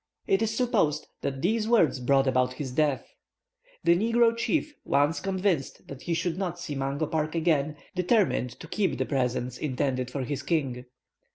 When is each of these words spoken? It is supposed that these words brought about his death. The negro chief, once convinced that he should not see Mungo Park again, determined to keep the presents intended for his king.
It 0.25 0.41
is 0.41 0.57
supposed 0.57 1.05
that 1.21 1.43
these 1.43 1.67
words 1.67 1.99
brought 1.99 2.25
about 2.25 2.53
his 2.53 2.71
death. 2.71 3.13
The 3.83 3.95
negro 3.95 4.35
chief, 4.35 4.73
once 4.83 5.19
convinced 5.19 5.87
that 5.89 6.01
he 6.01 6.15
should 6.15 6.39
not 6.39 6.57
see 6.57 6.73
Mungo 6.73 7.05
Park 7.05 7.35
again, 7.35 7.75
determined 7.93 8.59
to 8.61 8.67
keep 8.67 8.97
the 8.97 9.05
presents 9.05 9.59
intended 9.59 10.09
for 10.09 10.23
his 10.23 10.41
king. 10.41 10.85